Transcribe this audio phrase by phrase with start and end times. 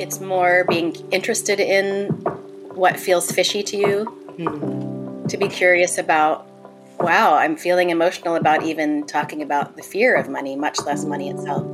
[0.00, 2.06] It's more being interested in
[2.74, 5.26] what feels fishy to you, mm-hmm.
[5.26, 6.48] to be curious about,
[6.98, 11.28] wow, I'm feeling emotional about even talking about the fear of money, much less money
[11.28, 11.70] itself.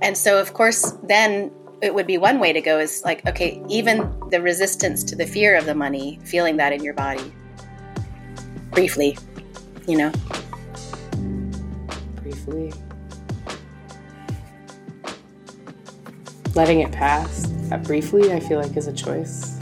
[0.00, 3.62] And so, of course, then it would be one way to go is like, okay,
[3.68, 7.34] even the resistance to the fear of the money, feeling that in your body
[8.70, 9.18] briefly,
[9.86, 10.12] you know?
[12.22, 12.72] Briefly.
[16.54, 19.58] Letting it pass that briefly, I feel like is a choice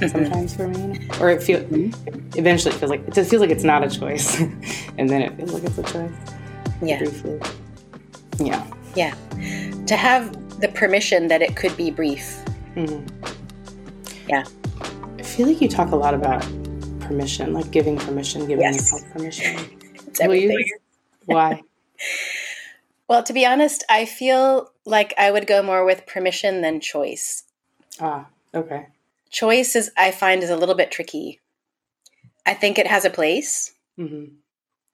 [0.00, 0.08] mm-hmm.
[0.08, 1.08] sometimes for me.
[1.20, 2.38] Or it feels, mm-hmm.
[2.38, 4.40] eventually it feels like, it just feels like it's not a choice.
[4.98, 6.12] and then it feels like it's a choice.
[6.82, 6.98] Yeah.
[6.98, 7.40] Briefly.
[8.38, 8.66] Yeah.
[8.94, 9.14] Yeah.
[9.86, 12.42] To have the permission that it could be brief.
[12.74, 13.06] Mm-hmm.
[14.28, 14.44] Yeah.
[15.18, 16.42] I feel like you talk a lot about
[17.00, 18.76] permission, like giving permission, giving yes.
[18.76, 19.56] yourself permission.
[20.06, 20.64] it's everything.
[21.26, 21.62] Why?
[23.08, 27.44] well, to be honest, I feel like I would go more with permission than choice.
[28.00, 28.86] Ah, okay.
[29.30, 31.40] Choice is, I find, is a little bit tricky.
[32.44, 33.72] I think it has a place.
[33.98, 34.34] Mm-hmm.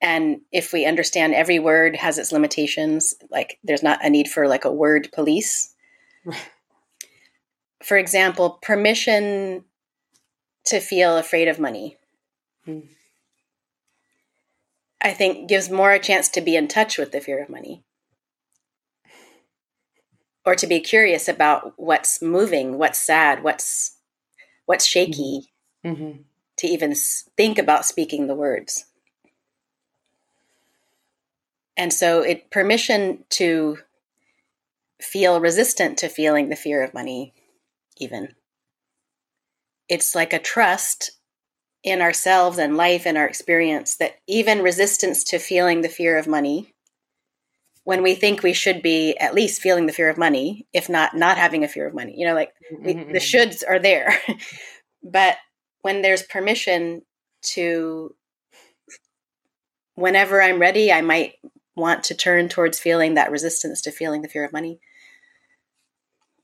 [0.00, 4.48] And if we understand every word has its limitations, like there's not a need for
[4.48, 5.72] like a word police.
[7.82, 9.64] for example, permission
[10.66, 11.96] to feel afraid of money.
[12.66, 12.88] Mm.
[15.00, 17.82] I think gives more a chance to be in touch with the fear of money
[20.44, 23.96] or to be curious about what's moving, what's sad, what's
[24.66, 25.52] what's shaky,
[25.84, 26.02] mm-hmm.
[26.02, 26.18] mm-hmm.
[26.56, 26.94] to even
[27.36, 28.86] think about speaking the words.
[31.76, 33.78] And so it permission to
[35.00, 37.32] feel resistant to feeling the fear of money
[37.96, 38.34] even.
[39.88, 41.12] It's like a trust
[41.82, 46.26] in ourselves and life and our experience that even resistance to feeling the fear of
[46.26, 46.72] money
[47.84, 51.16] when we think we should be at least feeling the fear of money if not
[51.16, 53.12] not having a fear of money you know like we, mm-hmm.
[53.12, 54.14] the shoulds are there
[55.02, 55.36] but
[55.82, 57.02] when there's permission
[57.42, 58.14] to
[59.94, 61.34] whenever i'm ready i might
[61.74, 64.78] want to turn towards feeling that resistance to feeling the fear of money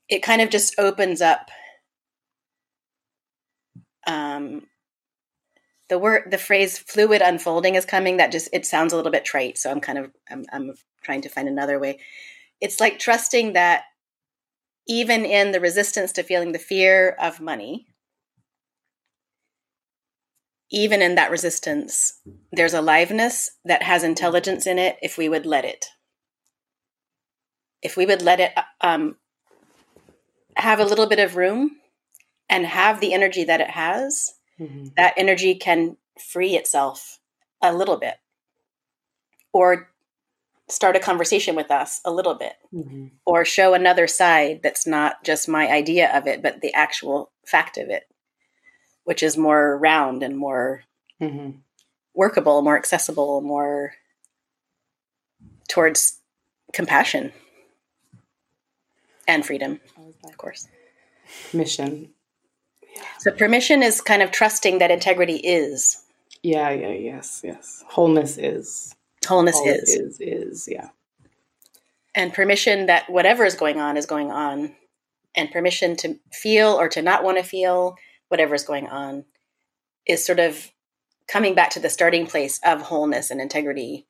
[0.09, 1.51] it kind of just opens up
[4.07, 4.63] um,
[5.89, 9.25] the word the phrase fluid unfolding is coming that just it sounds a little bit
[9.25, 10.73] trite so i'm kind of I'm, I'm
[11.03, 11.99] trying to find another way.
[12.61, 13.83] It's like trusting that
[14.87, 17.87] even in the resistance to feeling the fear of money
[20.71, 22.19] even in that resistance
[22.51, 25.87] there's aliveness that has intelligence in it if we would let it.
[27.81, 28.51] If we would let it
[28.81, 29.15] um,
[30.55, 31.77] have a little bit of room
[32.49, 34.87] and have the energy that it has mm-hmm.
[34.97, 37.19] that energy can free itself
[37.61, 38.15] a little bit
[39.53, 39.89] or
[40.67, 43.07] start a conversation with us a little bit mm-hmm.
[43.25, 47.77] or show another side that's not just my idea of it but the actual fact
[47.77, 48.03] of it
[49.03, 50.83] which is more round and more
[51.21, 51.51] mm-hmm.
[52.13, 53.93] workable more accessible more
[55.67, 56.19] towards
[56.71, 57.31] compassion
[59.27, 59.79] and freedom
[60.23, 60.67] of course
[61.51, 62.09] mission
[63.19, 66.03] so permission is kind of trusting that integrity is.
[66.43, 67.83] Yeah, yeah, yes, yes.
[67.87, 68.95] Wholeness is.
[69.27, 70.19] Wholeness, Wholeness is.
[70.19, 70.89] Is, is, yeah.
[72.15, 74.75] And permission that whatever is going on is going on.
[75.35, 77.95] And permission to feel or to not want to feel
[78.29, 79.25] whatever is going on
[80.07, 80.71] is sort of
[81.27, 84.07] coming back to the starting place of wholeness and integrity.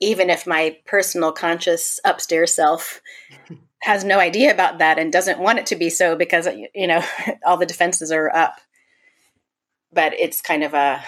[0.00, 3.02] Even if my personal conscious upstairs self
[3.84, 7.02] has no idea about that and doesn't want it to be so because you know
[7.46, 8.56] all the defenses are up.
[9.92, 11.04] But it's kind of a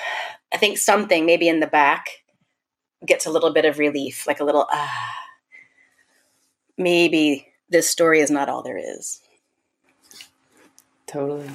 [0.55, 2.07] i think something maybe in the back
[3.05, 5.17] gets a little bit of relief like a little ah
[6.79, 9.21] maybe this story is not all there is.
[11.07, 11.49] Totally.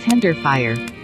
[0.00, 1.03] Tenderfire